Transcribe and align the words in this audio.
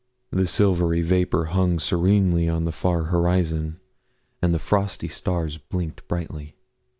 The 0.31 0.47
silvery 0.47 1.03
vapour 1.03 1.43
hung 1.45 1.77
serenely 1.77 2.49
on 2.49 2.65
the 2.65 2.71
far 2.71 3.03
horizon, 3.03 3.79
and 4.41 4.51
the 4.51 4.57
frosty 4.57 5.09
stars 5.09 5.59
blinked 5.59 6.07
brightly. 6.07 6.55